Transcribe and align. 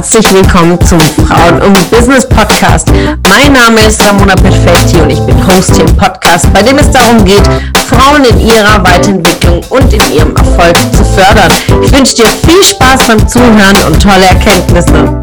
herzlich 0.00 0.32
willkommen 0.32 0.80
zum 0.80 0.98
Frauen 0.98 1.60
und 1.60 1.90
Business 1.90 2.26
Podcast. 2.26 2.90
Mein 3.28 3.52
Name 3.52 3.86
ist 3.86 4.02
Ramona 4.02 4.34
Perfetti 4.34 4.96
und 4.96 5.10
ich 5.10 5.20
bin 5.20 5.46
Host 5.46 5.76
hier 5.76 5.84
im 5.84 5.94
Podcast, 5.94 6.50
bei 6.54 6.62
dem 6.62 6.78
es 6.78 6.90
darum 6.90 7.22
geht, 7.22 7.42
Frauen 7.86 8.24
in 8.24 8.40
ihrer 8.40 8.82
Weiterentwicklung 8.82 9.60
und 9.68 9.92
in 9.92 10.00
ihrem 10.10 10.34
Erfolg 10.34 10.74
zu 10.96 11.04
fördern. 11.04 11.52
Ich 11.82 11.92
wünsche 11.92 12.14
dir 12.14 12.28
viel 12.28 12.62
Spaß 12.62 13.08
beim 13.08 13.28
Zuhören 13.28 13.76
und 13.88 14.02
tolle 14.02 14.24
Erkenntnisse. 14.24 15.20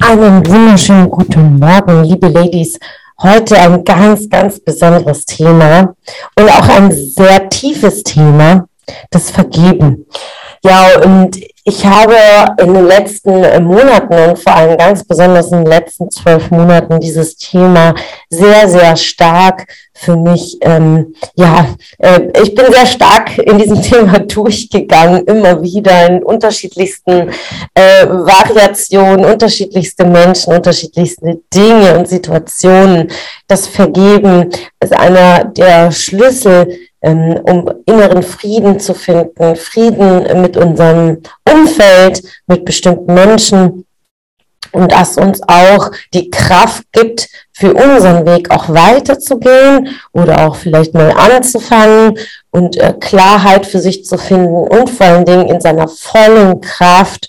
Einen 0.00 0.44
wunderschönen 0.44 1.08
guten 1.08 1.60
Morgen, 1.60 2.02
liebe 2.02 2.26
Ladies. 2.26 2.80
Heute 3.22 3.58
ein 3.58 3.84
ganz, 3.84 4.30
ganz 4.30 4.60
besonderes 4.60 5.26
Thema 5.26 5.94
und 6.38 6.48
auch 6.48 6.68
ein 6.70 6.90
sehr 6.90 7.50
tiefes 7.50 8.02
Thema, 8.02 8.66
das 9.10 9.30
Vergeben. 9.30 10.06
Ja, 10.64 10.98
und 11.04 11.38
ich 11.64 11.84
habe 11.84 12.14
in 12.62 12.72
den 12.72 12.86
letzten 12.86 13.62
Monaten 13.62 14.14
und 14.14 14.38
vor 14.38 14.54
allem 14.54 14.78
ganz 14.78 15.04
besonders 15.04 15.52
in 15.52 15.58
den 15.58 15.66
letzten 15.66 16.10
zwölf 16.10 16.50
Monaten 16.50 16.98
dieses 16.98 17.36
Thema 17.36 17.94
sehr, 18.30 18.66
sehr 18.70 18.96
stark 18.96 19.66
für 20.00 20.16
mich, 20.16 20.56
ähm, 20.62 21.14
ja, 21.34 21.74
äh, 21.98 22.20
ich 22.42 22.54
bin 22.54 22.72
sehr 22.72 22.86
stark 22.86 23.36
in 23.36 23.58
diesem 23.58 23.82
Thema 23.82 24.18
durchgegangen, 24.20 25.24
immer 25.26 25.62
wieder 25.62 26.08
in 26.08 26.22
unterschiedlichsten 26.22 27.30
äh, 27.74 28.06
Variationen, 28.06 29.26
unterschiedlichste 29.26 30.06
Menschen, 30.06 30.54
unterschiedlichste 30.54 31.40
Dinge 31.52 31.98
und 31.98 32.08
Situationen. 32.08 33.10
Das 33.46 33.66
Vergeben 33.66 34.48
ist 34.82 34.94
einer 34.94 35.44
der 35.44 35.92
Schlüssel, 35.92 36.78
ähm, 37.02 37.38
um 37.42 37.70
inneren 37.84 38.22
Frieden 38.22 38.80
zu 38.80 38.94
finden, 38.94 39.54
Frieden 39.54 40.40
mit 40.40 40.56
unserem 40.56 41.18
Umfeld, 41.46 42.22
mit 42.46 42.64
bestimmten 42.64 43.12
Menschen 43.12 43.84
und 44.72 44.92
das 44.92 45.16
uns 45.16 45.40
auch 45.46 45.90
die 46.14 46.30
Kraft 46.30 46.84
gibt, 46.92 47.28
für 47.52 47.74
unseren 47.74 48.24
Weg 48.24 48.50
auch 48.50 48.68
weiterzugehen 48.70 50.00
oder 50.12 50.46
auch 50.46 50.56
vielleicht 50.56 50.94
mal 50.94 51.10
anzufangen 51.10 52.18
und 52.50 52.76
äh, 52.78 52.94
Klarheit 52.98 53.66
für 53.66 53.80
sich 53.80 54.04
zu 54.06 54.16
finden 54.16 54.66
und 54.66 54.88
vor 54.88 55.06
allen 55.06 55.26
Dingen 55.26 55.46
in 55.48 55.60
seiner 55.60 55.86
vollen 55.86 56.60
Kraft 56.62 57.28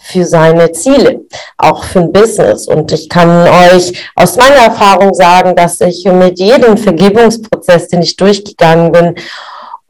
für 0.00 0.24
seine 0.24 0.72
Ziele, 0.72 1.20
auch 1.58 1.84
für 1.84 2.00
ein 2.00 2.12
Business. 2.12 2.66
Und 2.66 2.90
ich 2.92 3.08
kann 3.08 3.46
euch 3.46 4.10
aus 4.14 4.36
meiner 4.36 4.56
Erfahrung 4.56 5.12
sagen, 5.12 5.54
dass 5.54 5.80
ich 5.80 6.04
mit 6.06 6.38
jedem 6.38 6.76
Vergebungsprozess, 6.76 7.88
den 7.88 8.02
ich 8.02 8.16
durchgegangen 8.16 8.90
bin, 8.90 9.14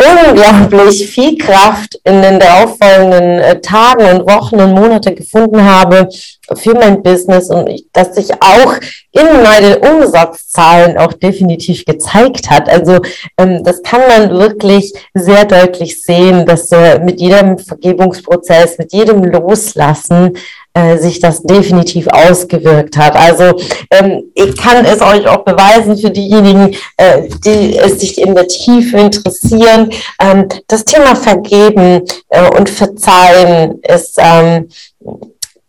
unglaublich 0.01 1.09
viel 1.11 1.37
Kraft 1.37 1.99
in 2.05 2.23
den 2.23 2.39
darauffolgenden 2.39 3.41
äh, 3.41 3.61
Tagen 3.61 4.05
und 4.21 4.31
Wochen 4.31 4.61
und 4.61 4.73
Monate 4.73 5.13
gefunden 5.13 5.65
habe 5.65 6.09
für 6.55 6.75
mein 6.75 7.03
Business 7.03 7.51
und 7.51 7.69
ich, 7.69 7.87
dass 7.93 8.15
sich 8.15 8.33
auch 8.41 8.75
in 9.11 9.43
meinen 9.43 9.75
Umsatzzahlen 9.79 10.97
auch 10.99 11.13
definitiv 11.15 11.85
gezeigt 11.85 12.49
hat. 12.49 12.69
Also 12.69 13.01
ähm, 13.39 13.65
das 13.65 13.83
kann 13.83 14.03
man 14.07 14.31
wirklich 14.39 14.93
sehr 15.15 15.45
deutlich 15.45 16.01
sehen, 16.01 16.47
dass 16.47 16.71
äh, 16.71 17.01
mit 17.01 17.21
jedem 17.21 17.59
Vergebungsprozess, 17.59 18.79
mit 18.79 18.93
jedem 18.93 19.25
Loslassen 19.25 20.37
äh, 20.79 20.97
sich 20.99 21.19
das 21.19 21.43
definitiv 21.43 22.07
ausgewirkt 22.07 22.97
hat. 22.97 23.17
Also 23.17 23.61
ähm, 23.91 24.31
ich 24.35 24.57
kann 24.57 24.85
es 24.85 25.01
euch 25.01 25.27
auch 25.27 25.45
beweisen 25.45 25.97
für 25.97 26.11
diejenigen, 26.11 26.77
äh, 26.97 27.29
die 27.45 27.77
es 27.77 27.99
sich 27.99 28.17
in 28.19 28.35
der 28.35 28.47
Tiefe 28.47 28.97
interessieren. 28.99 29.91
Ähm, 30.21 30.49
das 30.69 30.85
Thema 30.85 31.17
Vergeben 31.17 32.03
äh, 32.29 32.57
und 32.57 32.71
Verzeihen 32.71 33.81
ist 33.83 34.19
ähm, 34.19 34.69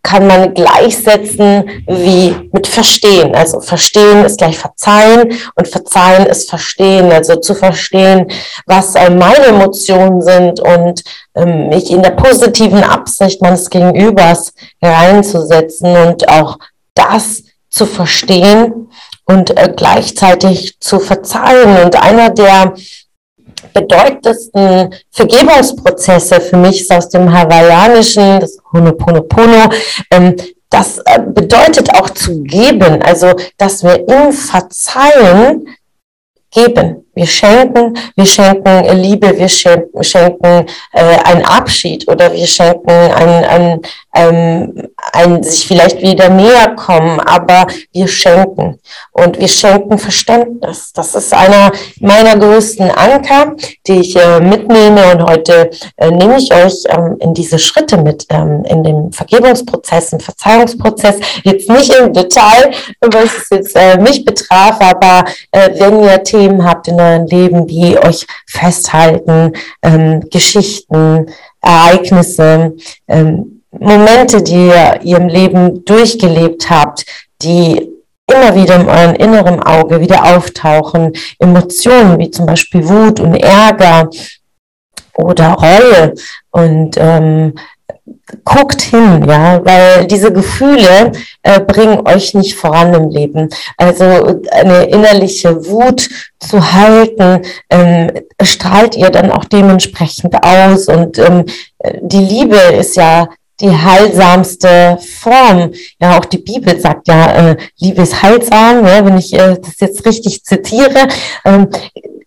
kann 0.02 0.28
man 0.28 0.54
gleichsetzen 0.54 1.70
wie 1.88 2.50
mit 2.52 2.68
Verstehen. 2.68 3.36
Also 3.36 3.60
Verstehen 3.60 4.24
ist 4.26 4.38
gleich 4.38 4.58
Verzeihen 4.58 5.34
und 5.56 5.68
Verzeihen 5.68 6.26
ist 6.26 6.50
Verstehen. 6.50 7.12
Also 7.12 7.36
zu 7.36 7.54
verstehen, 7.54 8.32
was 8.66 8.94
meine 8.94 9.48
Emotionen 9.48 10.22
sind 10.22 10.60
und 10.62 11.04
ähm, 11.36 11.70
mich 11.70 11.92
in 11.92 12.02
der 12.02 12.12
positiven 12.12 12.84
Absicht 12.84 13.42
meines 13.42 13.70
Gegenübers 13.70 14.54
hereinzusetzen 14.82 15.96
und 15.96 16.30
auch 16.30 16.58
das 16.94 17.44
zu 17.70 17.86
verstehen 17.86 18.90
und 19.26 19.58
äh, 19.58 19.72
gleichzeitig 19.76 20.80
zu 20.80 21.00
verzeihen. 21.00 21.78
Und 21.84 22.02
einer 22.02 22.30
der 22.30 22.74
bedeutendsten 23.74 24.94
Vergebungsprozesse 25.12 26.42
für 26.42 26.58
mich 26.58 26.82
ist 26.82 26.92
aus 26.92 27.10
dem 27.10 27.32
Hawaiianischen, 27.32 28.40
das 28.40 28.58
Honoponopono, 28.72 29.70
ähm, 30.12 30.36
das 30.70 31.00
äh, 31.00 31.20
bedeutet 31.26 31.94
auch 31.96 32.10
zu 32.12 32.42
geben, 32.44 33.02
also 33.02 33.34
dass 33.58 33.84
wir 33.84 34.08
im 34.08 34.32
Verzeihen 34.32 35.68
geben. 36.52 37.06
Wir 37.20 37.28
schenken, 37.28 37.98
wir 38.16 38.26
schenken 38.26 38.98
Liebe, 38.98 39.38
wir 39.38 39.50
schenken, 39.50 40.02
schenken 40.02 40.66
äh, 40.94 41.18
einen 41.26 41.44
Abschied 41.44 42.08
oder 42.08 42.32
wir 42.32 42.48
schenken 42.48 42.90
ein, 42.90 43.44
ein, 43.44 43.82
ähm, 44.16 44.88
ein 45.12 45.44
sich 45.44 45.68
vielleicht 45.68 46.02
wieder 46.02 46.30
näher 46.30 46.76
kommen, 46.78 47.20
aber 47.20 47.68
wir 47.92 48.08
schenken 48.08 48.80
und 49.12 49.38
wir 49.38 49.50
schenken 49.50 49.98
Verständnis. 49.98 50.94
Das 50.94 51.14
ist 51.14 51.34
einer 51.34 51.74
meiner 52.00 52.38
größten 52.38 52.90
Anker, 52.90 53.54
die 53.86 54.00
ich 54.00 54.16
äh, 54.16 54.40
mitnehme 54.40 55.12
und 55.12 55.24
heute 55.30 55.72
äh, 55.98 56.12
nehme 56.12 56.38
ich 56.38 56.54
euch 56.54 56.86
ähm, 56.88 57.18
in 57.20 57.34
diese 57.34 57.60
Schritte 57.60 57.98
mit 57.98 58.28
ähm, 58.30 58.64
in 58.64 58.82
dem 58.82 59.12
Vergebungsprozess, 59.12 60.14
im 60.14 60.22
Verzeihungsprozess. 60.22 61.18
Jetzt 61.44 61.70
nicht 61.70 61.94
im 61.96 62.14
Detail, 62.14 62.72
was 63.02 63.26
es 63.26 63.50
jetzt 63.52 63.76
äh, 63.76 63.98
mich 64.00 64.24
betraf, 64.24 64.80
aber 64.80 65.26
äh, 65.52 65.70
wenn 65.80 66.02
ihr 66.02 66.24
Themen 66.24 66.64
habt 66.64 66.88
in 66.88 67.09
euren 67.10 67.28
Leben, 67.28 67.68
die 67.68 67.98
euch 67.98 68.26
festhalten, 68.48 69.54
ähm, 69.82 70.22
Geschichten, 70.30 71.28
Ereignisse, 71.62 72.76
ähm, 73.08 73.62
Momente, 73.72 74.42
die 74.42 74.72
ihr 75.04 75.18
im 75.18 75.28
Leben 75.28 75.86
durchgelebt 75.86 76.70
habt, 76.70 77.06
die 77.42 77.90
immer 78.32 78.56
wieder 78.56 78.76
in 78.76 78.88
eurem 78.88 79.16
inneren 79.16 79.62
Auge 79.62 80.00
wieder 80.00 80.36
auftauchen, 80.36 81.14
Emotionen 81.40 82.20
wie 82.20 82.32
zum 82.32 82.46
Beispiel 82.46 82.88
Wut 82.88 83.20
und 83.20 83.36
Ärger 83.36 84.10
oder 85.22 85.54
Reue 85.54 86.14
und 86.52 86.96
ähm, 86.98 87.54
guckt 88.44 88.82
hin, 88.82 89.26
ja, 89.28 89.64
weil 89.64 90.06
diese 90.06 90.32
Gefühle 90.32 91.12
äh, 91.44 91.60
bringen 91.60 92.08
euch 92.08 92.34
nicht 92.34 92.56
voran 92.56 92.94
im 92.94 93.10
Leben. 93.10 93.50
Also 93.78 94.42
eine 94.52 94.84
innerliche 94.86 95.68
Wut 95.68 96.10
zu 96.40 96.74
halten, 96.74 97.42
ähm, 97.70 98.12
strahlt 98.42 98.96
ihr 98.96 99.10
dann 99.10 99.32
auch 99.32 99.46
dementsprechend 99.46 100.36
aus. 100.44 100.88
Und 100.88 101.18
ähm, 101.20 101.46
die 102.02 102.18
Liebe 102.18 102.58
ist 102.58 102.96
ja 102.96 103.28
die 103.60 103.72
heilsamste 103.72 104.98
Form. 105.20 105.72
Ja, 106.00 106.18
auch 106.18 106.26
die 106.26 106.38
Bibel 106.38 106.80
sagt 106.80 107.08
ja, 107.08 107.52
äh, 107.52 107.58
Liebe 107.78 108.02
ist 108.04 108.22
heilsam, 108.22 108.86
ja, 108.86 109.06
wenn 109.06 109.18
ich 109.18 109.34
äh, 109.34 109.58
das 109.60 109.80
jetzt 109.80 110.06
richtig 110.06 110.44
zitiere. 110.44 111.08
Ähm, 111.46 111.68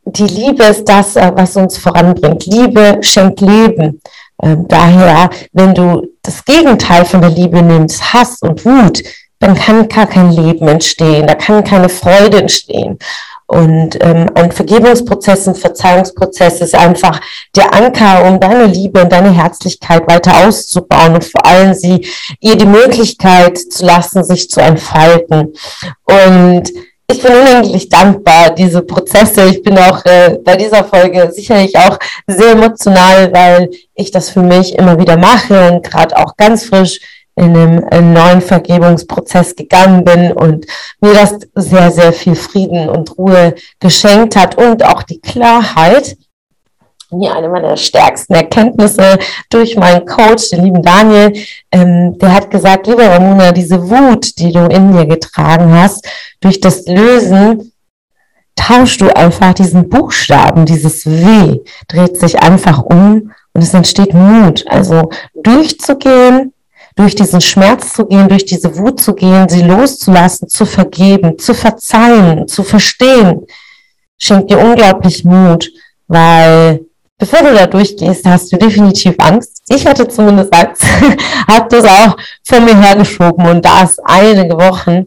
die 0.05 0.27
Liebe 0.27 0.65
ist 0.65 0.89
das, 0.89 1.17
äh, 1.17 1.33
was 1.35 1.57
uns 1.57 1.79
voranbringt. 1.79 2.47
Liebe 2.47 2.99
schenkt 3.01 3.41
Leben. 3.41 4.01
Ähm, 4.43 4.67
daher, 4.69 5.31
wenn 5.53 5.75
du 5.75 6.09
das 6.23 6.45
Gegenteil 6.45 7.05
von 7.05 7.21
der 7.21 7.31
Liebe 7.31 7.63
nimmst, 7.63 8.13
Hass 8.13 8.43
und 8.43 8.65
Wut, 8.65 9.03
dann 9.39 9.55
kann 9.55 9.89
gar 9.89 10.07
kein 10.07 10.31
Leben 10.31 10.69
entstehen, 10.69 11.27
da 11.27 11.35
kann 11.35 11.65
keine 11.65 11.89
Freude 11.89 12.39
entstehen. 12.39 12.99
Und 13.47 14.03
ähm, 14.03 14.31
ein 14.34 14.51
Vergebungsprozess, 14.51 15.47
ein 15.47 15.54
Verzeihungsprozess 15.54 16.60
ist 16.60 16.75
einfach 16.75 17.21
der 17.55 17.75
Anker, 17.75 18.25
um 18.25 18.41
deine 18.41 18.66
Liebe 18.66 19.03
und 19.03 19.13
deine 19.13 19.31
Herzlichkeit 19.31 20.09
weiter 20.09 20.47
auszubauen 20.47 21.15
und 21.15 21.25
vor 21.25 21.45
allem 21.45 21.75
sie 21.75 22.07
ihr 22.41 22.57
die 22.57 22.66
Möglichkeit 22.66 23.59
zu 23.59 23.84
lassen, 23.84 24.25
sich 24.25 24.48
zu 24.48 24.60
entfalten. 24.60 25.53
Und 26.05 26.71
ich 27.12 27.22
bin 27.22 27.32
unendlich 27.34 27.88
dankbar, 27.88 28.54
diese 28.54 28.82
Prozesse. 28.82 29.44
Ich 29.44 29.62
bin 29.62 29.78
auch 29.78 30.04
äh, 30.06 30.38
bei 30.42 30.56
dieser 30.56 30.84
Folge 30.84 31.30
sicherlich 31.32 31.76
auch 31.76 31.98
sehr 32.26 32.53
emotional, 32.53 33.32
weil 33.32 33.70
ich 33.94 34.10
das 34.10 34.30
für 34.30 34.42
mich 34.42 34.74
immer 34.74 34.98
wieder 34.98 35.16
mache 35.16 35.70
und 35.70 35.82
gerade 35.82 36.16
auch 36.16 36.36
ganz 36.36 36.64
frisch 36.64 37.00
in 37.36 37.56
einem, 37.56 37.84
einem 37.91 38.12
neuen 38.12 38.41
Vergebungsprozess 38.41 39.56
gegangen 39.56 40.04
bin 40.04 40.32
und 40.32 40.66
mir 41.00 41.14
das 41.14 41.38
sehr, 41.54 41.91
sehr 41.91 42.12
viel 42.12 42.34
Frieden 42.34 42.88
und 42.88 43.16
Ruhe 43.18 43.54
geschenkt 43.80 44.36
hat 44.36 44.56
und 44.56 44.84
auch 44.84 45.03
die 45.03 45.20
Klarheit, 45.20 46.16
mir 47.12 47.34
eine 47.34 47.48
meiner 47.48 47.76
stärksten 47.76 48.34
Erkenntnisse 48.34 49.18
durch 49.50 49.76
meinen 49.76 50.06
Coach, 50.06 50.50
den 50.50 50.64
lieben 50.64 50.82
Daniel, 50.82 51.32
ähm, 51.70 52.18
der 52.18 52.34
hat 52.34 52.50
gesagt, 52.50 52.86
liebe 52.86 53.03
Ramona, 53.04 53.53
diese 53.53 53.88
Wut, 53.88 54.38
die 54.38 54.53
du 54.53 54.66
in 54.66 54.92
dir 54.92 55.06
getragen 55.06 55.72
hast, 55.74 56.06
durch 56.41 56.60
das 56.60 56.86
Lösen 56.86 57.72
tauschst 58.56 59.00
du 59.00 59.14
einfach 59.16 59.54
diesen 59.54 59.88
Buchstaben, 59.88 60.66
dieses 60.66 61.06
W, 61.06 61.60
dreht 61.88 62.18
sich 62.18 62.38
einfach 62.38 62.82
um 62.82 63.32
und 63.54 63.62
es 63.62 63.74
entsteht 63.74 64.14
Mut. 64.14 64.64
Also 64.68 65.10
durchzugehen, 65.34 66.53
durch 66.97 67.14
diesen 67.14 67.41
Schmerz 67.41 67.94
zu 67.94 68.06
gehen, 68.06 68.28
durch 68.28 68.44
diese 68.44 68.76
Wut 68.76 69.00
zu 69.00 69.14
gehen, 69.14 69.48
sie 69.48 69.62
loszulassen, 69.62 70.48
zu 70.48 70.66
vergeben, 70.66 71.38
zu 71.38 71.54
verzeihen, 71.54 72.47
zu 72.48 72.62
verstehen, 72.62 73.47
schenkt 74.18 74.50
dir 74.50 74.59
unglaublich 74.59 75.24
Mut, 75.24 75.70
weil 76.06 76.86
bevor 77.22 77.48
du 77.48 77.54
da 77.54 77.69
durchgehst, 77.69 78.27
hast 78.27 78.53
du 78.53 78.57
definitiv 78.57 79.15
Angst. 79.19 79.63
Ich 79.69 79.86
hatte 79.86 80.09
zumindest 80.09 80.53
Angst, 80.53 80.83
habe 81.48 81.69
das 81.69 81.84
auch 81.84 82.16
von 82.45 82.65
mir 82.65 82.77
hergeschoben 82.77 83.47
und 83.47 83.65
da 83.65 83.84
ist 83.84 84.01
einige 84.04 84.57
Wochen 84.57 85.07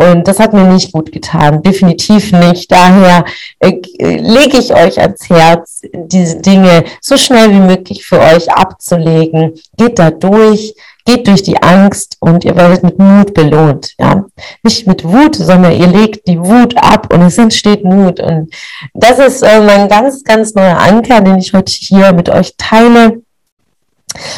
und 0.00 0.26
das 0.26 0.38
hat 0.38 0.54
mir 0.54 0.64
nicht 0.64 0.92
gut 0.92 1.12
getan, 1.12 1.62
definitiv 1.62 2.32
nicht. 2.32 2.72
Daher 2.72 3.24
äh, 3.58 3.80
lege 3.98 4.58
ich 4.58 4.72
euch 4.72 4.98
ans 4.98 5.28
Herz, 5.28 5.82
diese 5.92 6.40
Dinge 6.40 6.84
so 7.02 7.16
schnell 7.18 7.50
wie 7.50 7.60
möglich 7.60 8.06
für 8.06 8.18
euch 8.18 8.50
abzulegen. 8.50 9.54
Geht 9.76 9.98
da 9.98 10.10
durch, 10.10 10.74
geht 11.04 11.26
durch 11.26 11.42
die 11.42 11.62
Angst 11.62 12.16
und 12.20 12.44
ihr 12.44 12.56
werdet 12.56 12.82
mit 12.82 12.98
Mut 12.98 13.34
belohnt. 13.34 13.92
Ja? 13.98 14.24
Nicht 14.62 14.86
mit 14.86 15.04
Wut, 15.04 15.36
sondern 15.36 15.72
ihr 15.72 15.88
legt 15.88 16.26
die 16.26 16.40
Wut 16.40 16.74
ab 16.76 17.12
und 17.12 17.20
es 17.22 17.36
entsteht 17.36 17.84
Mut. 17.84 18.20
Und 18.20 18.54
das 18.94 19.18
ist 19.18 19.42
äh, 19.42 19.60
mein 19.60 19.88
ganz, 19.88 20.24
ganz 20.24 20.54
neuer 20.54 20.78
Anker, 20.78 21.20
den 21.20 21.38
ich 21.38 21.52
heute 21.52 21.72
hier 21.72 22.12
mit 22.12 22.30
euch 22.30 22.54
teile. 22.56 23.20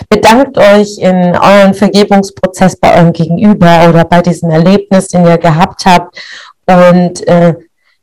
Bedankt 0.09 0.59
euch 0.59 0.99
in 0.99 1.37
euren 1.37 1.75
Vergebungsprozess 1.75 2.77
bei 2.77 2.97
eurem 2.97 3.13
Gegenüber 3.13 3.89
oder 3.89 4.05
bei 4.05 4.21
diesem 4.23 4.51
Erlebnis, 4.51 5.09
den 5.09 5.25
ihr 5.27 5.39
gehabt 5.39 5.85
habt. 5.87 6.19
Und 6.67 7.27
äh, 7.27 7.55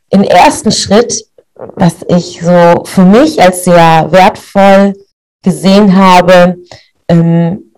im 0.10 0.24
ersten 0.24 0.72
Schritt, 0.72 1.26
was 1.56 1.96
ich 2.08 2.40
so 2.42 2.84
für 2.86 3.04
mich 3.04 3.42
als 3.42 3.64
sehr 3.66 4.08
wertvoll 4.12 4.94
gesehen 5.44 5.96
habe, 5.96 6.58
ähm, 7.08 7.72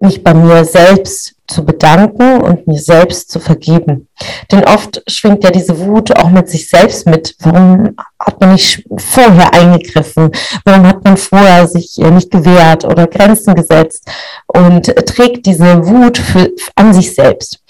mich 0.00 0.22
bei 0.22 0.34
mir 0.34 0.64
selbst 0.64 1.34
zu 1.52 1.64
bedanken 1.64 2.40
und 2.40 2.66
mir 2.66 2.78
selbst 2.78 3.30
zu 3.30 3.38
vergeben. 3.38 4.08
Denn 4.50 4.64
oft 4.64 5.02
schwingt 5.06 5.44
ja 5.44 5.50
diese 5.50 5.78
Wut 5.78 6.16
auch 6.16 6.30
mit 6.30 6.48
sich 6.48 6.68
selbst 6.68 7.06
mit. 7.06 7.34
Warum 7.40 7.94
hat 8.18 8.40
man 8.40 8.52
nicht 8.52 8.84
vorher 8.96 9.52
eingegriffen? 9.52 10.30
Warum 10.64 10.86
hat 10.86 11.04
man 11.04 11.16
vorher 11.16 11.66
sich 11.66 11.98
nicht 11.98 12.30
gewehrt 12.30 12.84
oder 12.84 13.06
Grenzen 13.06 13.54
gesetzt 13.54 14.08
und 14.46 14.84
trägt 15.06 15.46
diese 15.46 15.86
Wut 15.86 16.18
für, 16.18 16.50
an 16.74 16.94
sich 16.94 17.14
selbst? 17.14 17.60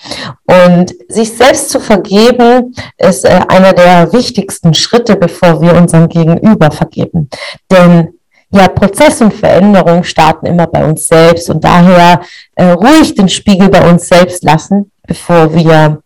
Und 0.46 0.94
sich 1.08 1.32
selbst 1.32 1.70
zu 1.70 1.81
vergeben 1.81 2.75
ist 2.99 3.25
äh, 3.25 3.40
einer 3.49 3.73
der 3.73 4.12
wichtigsten 4.12 4.75
Schritte, 4.75 5.17
bevor 5.17 5.61
wir 5.61 5.75
unserem 5.75 6.08
Gegenüber 6.08 6.70
vergeben. 6.70 7.28
Denn 7.70 8.14
ja, 8.52 8.69
Prozess 8.69 9.20
und 9.20 9.32
Veränderung 9.32 10.04
starten 10.04 10.46
immer 10.46 10.66
bei 10.66 10.84
uns 10.84 11.06
selbst 11.06 11.49
und 11.49 11.64
daher 11.64 12.20
äh, 12.54 12.70
ruhig 12.70 13.14
den 13.14 13.28
Spiegel 13.28 13.69
bei 13.69 13.88
uns 13.88 14.08
selbst 14.08 14.44
lassen, 14.44 14.90
bevor 15.06 15.54
wir 15.54 16.02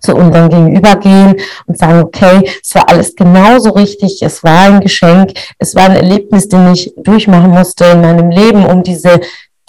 zu 0.00 0.14
unserem 0.14 0.48
Gegenüber 0.48 0.96
gehen 0.96 1.36
und 1.66 1.78
sagen, 1.78 2.00
okay, 2.00 2.50
es 2.62 2.74
war 2.74 2.88
alles 2.88 3.14
genauso 3.14 3.70
richtig, 3.70 4.22
es 4.22 4.42
war 4.42 4.70
ein 4.70 4.80
Geschenk, 4.80 5.32
es 5.58 5.74
war 5.74 5.84
ein 5.84 5.96
Erlebnis, 5.96 6.48
den 6.48 6.72
ich 6.72 6.92
durchmachen 6.96 7.50
musste 7.50 7.86
in 7.86 8.00
meinem 8.00 8.30
Leben, 8.30 8.66
um 8.66 8.82
diese, 8.82 9.20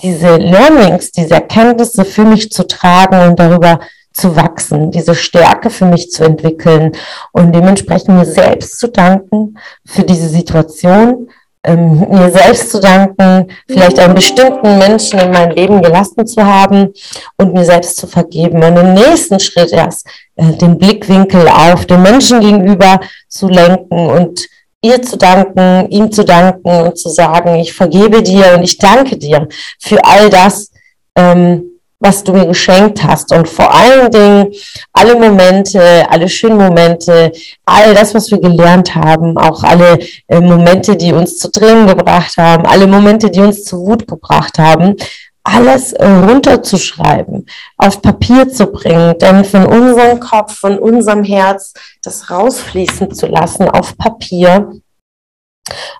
diese 0.01 0.35
Learnings, 0.35 1.11
diese 1.11 1.35
Erkenntnisse 1.35 2.05
für 2.05 2.23
mich 2.23 2.51
zu 2.51 2.65
tragen 2.67 3.29
und 3.29 3.39
darüber 3.39 3.79
zu 4.11 4.35
wachsen, 4.35 4.89
diese 4.89 5.13
Stärke 5.13 5.69
für 5.69 5.85
mich 5.85 6.09
zu 6.09 6.23
entwickeln 6.23 6.93
und 7.33 7.53
dementsprechend 7.53 8.17
mir 8.17 8.25
selbst 8.25 8.79
zu 8.79 8.89
danken 8.89 9.59
für 9.85 10.03
diese 10.03 10.27
Situation, 10.27 11.29
ähm, 11.67 12.07
mir 12.09 12.31
selbst 12.31 12.71
zu 12.71 12.79
danken, 12.79 13.51
vielleicht 13.67 13.99
einen 13.99 14.15
bestimmten 14.15 14.77
Menschen 14.79 15.19
in 15.19 15.31
mein 15.31 15.51
Leben 15.51 15.81
gelassen 15.81 16.25
zu 16.25 16.43
haben 16.43 16.93
und 17.37 17.53
mir 17.53 17.65
selbst 17.65 17.97
zu 17.97 18.07
vergeben. 18.07 18.63
Und 18.63 18.77
im 18.77 18.93
nächsten 18.93 19.39
Schritt 19.39 19.71
erst 19.71 20.07
äh, 20.37 20.53
den 20.53 20.77
Blickwinkel 20.77 21.47
auf 21.47 21.85
den 21.85 22.01
Menschen 22.01 22.39
gegenüber 22.39 22.99
zu 23.27 23.49
lenken 23.49 24.07
und 24.09 24.47
ihr 24.81 25.01
zu 25.01 25.17
danken, 25.17 25.89
ihm 25.89 26.11
zu 26.11 26.23
danken 26.23 26.69
und 26.69 26.97
zu 26.97 27.09
sagen, 27.09 27.55
ich 27.55 27.73
vergebe 27.73 28.23
dir 28.23 28.53
und 28.55 28.63
ich 28.63 28.77
danke 28.77 29.17
dir 29.17 29.47
für 29.79 30.03
all 30.05 30.29
das, 30.29 30.71
ähm, 31.15 31.76
was 31.99 32.23
du 32.23 32.33
mir 32.33 32.45
geschenkt 32.45 33.03
hast. 33.03 33.31
Und 33.33 33.47
vor 33.49 33.73
allen 33.73 34.11
Dingen 34.11 34.53
alle 34.93 35.15
Momente, 35.15 36.05
alle 36.09 36.29
schönen 36.29 36.57
Momente, 36.57 37.31
all 37.65 37.93
das, 37.93 38.13
was 38.13 38.29
wir 38.29 38.39
gelernt 38.39 38.93
haben, 38.95 39.37
auch 39.37 39.63
alle 39.63 39.99
äh, 40.27 40.39
Momente, 40.39 40.95
die 40.95 41.11
uns 41.11 41.37
zu 41.37 41.51
Tränen 41.51 41.87
gebracht 41.87 42.37
haben, 42.37 42.65
alle 42.65 42.87
Momente, 42.87 43.31
die 43.31 43.41
uns 43.41 43.63
zu 43.63 43.79
Wut 43.79 44.07
gebracht 44.07 44.59
haben, 44.59 44.95
alles 45.43 45.93
äh, 45.93 46.05
runterzuschreiben, 46.05 47.45
auf 47.77 48.01
Papier 48.01 48.49
zu 48.49 48.67
bringen, 48.67 49.17
denn 49.19 49.45
von 49.45 49.65
unserem 49.65 50.19
Kopf, 50.19 50.59
von 50.59 50.77
unserem 50.77 51.23
Herz, 51.23 51.73
das 52.03 52.29
rausfließen 52.29 53.13
zu 53.13 53.27
lassen 53.27 53.69
auf 53.69 53.97
Papier 53.97 54.73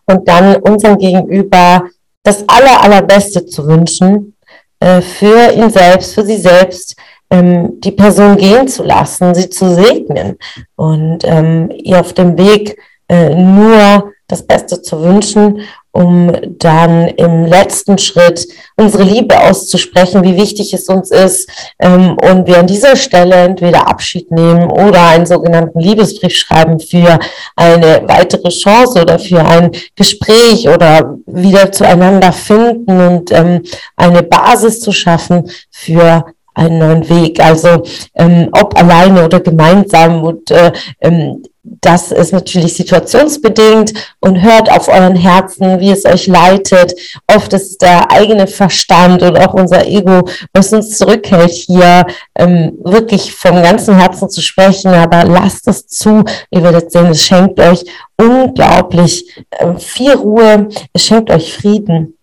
und 0.06 0.28
dann 0.28 0.58
unserem 0.58 0.98
Gegenüber 0.98 1.84
das 2.24 2.44
aller, 2.48 2.82
allerbeste 2.82 3.46
zu 3.46 3.66
wünschen, 3.68 4.37
äh, 4.80 5.02
für 5.02 5.52
ihn 5.54 5.70
selbst, 5.70 6.14
für 6.14 6.26
sie 6.26 6.38
selbst, 6.38 6.96
ähm, 7.30 7.80
die 7.82 7.92
Person 7.92 8.38
gehen 8.38 8.68
zu 8.68 8.84
lassen, 8.84 9.36
sie 9.36 9.50
zu 9.50 9.74
segnen 9.74 10.38
und 10.76 11.20
ähm, 11.24 11.70
ihr 11.72 12.00
auf 12.00 12.14
dem 12.14 12.38
Weg 12.38 12.78
äh, 13.10 13.34
nur 13.36 14.14
das 14.28 14.46
Beste 14.46 14.82
zu 14.82 15.02
wünschen 15.02 15.62
um 15.98 16.32
dann 16.60 17.08
im 17.08 17.46
letzten 17.46 17.98
Schritt 17.98 18.48
unsere 18.76 19.02
Liebe 19.02 19.40
auszusprechen, 19.40 20.24
wie 20.24 20.38
wichtig 20.38 20.72
es 20.76 20.90
uns 20.90 21.10
ist 21.10 21.50
ähm, 21.80 22.16
und 22.22 22.46
wir 22.46 22.60
an 22.60 22.68
dieser 22.68 22.96
Stelle 22.96 23.34
entweder 23.34 23.88
Abschied 23.88 24.30
nehmen 24.30 24.70
oder 24.70 25.08
einen 25.08 25.26
sogenannten 25.26 25.80
Liebesbrief 25.80 26.36
schreiben 26.36 26.80
für 26.80 27.18
eine 27.56 28.04
weitere 28.06 28.50
Chance 28.50 29.02
oder 29.02 29.18
für 29.18 29.44
ein 29.44 29.72
Gespräch 29.96 30.70
oder 30.70 31.18
wieder 31.26 31.72
zueinander 31.72 32.32
finden 32.32 33.02
und 33.02 33.32
ähm, 33.32 33.64
eine 33.96 34.22
Basis 34.22 34.80
zu 34.82 34.92
schaffen 34.92 35.50
für 35.72 36.26
einen 36.54 36.78
neuen 36.78 37.10
Weg. 37.10 37.40
Also 37.40 37.84
ähm, 38.14 38.50
ob 38.52 38.78
alleine 38.78 39.26
oder 39.26 39.40
gemeinsam 39.40 40.24
und 40.24 40.52
äh, 40.52 40.72
ähm, 41.02 41.42
das 41.82 42.12
ist 42.12 42.34
natürlich 42.34 42.76
situationsbedingt 42.76 43.94
und 44.20 44.42
hört 44.42 44.72
auf 44.72 44.88
euren 44.88 45.16
Herzen, 45.16 45.80
wie 45.80 45.92
es 45.92 46.06
euch 46.06 46.28
leitet. 46.28 46.94
Oft 47.28 47.54
ist 47.54 47.82
der 47.82 48.12
eigene 48.12 48.48
Verstand 48.48 49.22
und 49.22 49.38
auch 49.38 49.54
unser 49.54 49.86
Ego, 49.86 50.28
was 50.54 50.74
uns 50.74 50.98
zurückhält, 50.98 51.52
hier 51.52 52.06
ähm, 52.36 52.78
wirklich 52.84 53.34
vom 53.34 53.62
ganzen 53.62 53.98
Herzen 53.98 54.30
zu 54.30 54.42
sprechen. 54.42 54.94
Aber 54.94 55.24
lasst 55.26 55.68
es 55.68 55.88
zu. 55.88 56.24
Ihr 56.52 56.64
werdet 56.64 56.92
sehen, 56.92 57.08
es 57.08 57.26
schenkt 57.26 57.60
euch 57.60 57.84
unglaublich 58.18 59.46
äh, 59.52 59.76
viel 59.78 60.14
Ruhe. 60.14 60.70
Es 60.94 61.06
schenkt 61.06 61.30
euch 61.30 61.54
Frieden. 61.54 62.18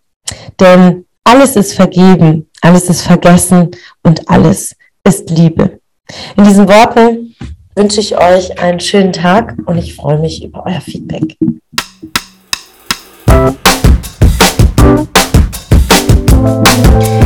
Denn 0.58 1.04
alles 1.22 1.56
ist 1.56 1.74
vergeben, 1.74 2.48
alles 2.60 2.88
ist 2.88 3.02
vergessen 3.02 3.70
und 4.02 4.28
alles 4.28 4.74
ist 5.04 5.30
Liebe. 5.30 5.80
In 6.36 6.44
diesen 6.44 6.68
Worten 6.68 7.34
wünsche 7.76 8.00
ich 8.00 8.16
euch 8.16 8.58
einen 8.58 8.80
schönen 8.80 9.12
Tag 9.12 9.56
und 9.66 9.78
ich 9.78 9.94
freue 9.94 10.18
mich 10.18 10.44
über 10.44 10.64
euer 10.66 10.80
Feedback. 10.80 11.36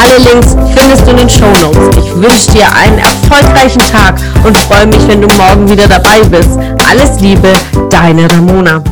Alle 0.00 0.18
Links 0.18 0.56
findest 0.74 1.06
du 1.06 1.10
in 1.10 1.16
den 1.16 1.28
Show 1.28 1.46
Notes. 1.60 1.96
Ich 1.98 2.14
wünsche 2.14 2.52
dir 2.52 2.66
einen 2.74 2.98
erfolgreichen 2.98 3.82
Tag 3.90 4.20
und 4.44 4.56
freue 4.56 4.86
mich, 4.86 5.06
wenn 5.08 5.20
du 5.20 5.28
morgen 5.36 5.68
wieder 5.68 5.88
dabei 5.88 6.20
bist. 6.30 6.58
Alles 6.88 7.20
Liebe, 7.20 7.52
deine 7.90 8.30
Ramona. 8.30 8.82